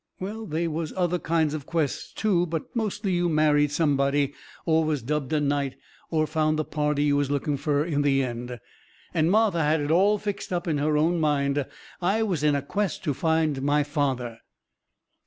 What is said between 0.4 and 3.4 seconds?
they was other kind of quests too, but mostly you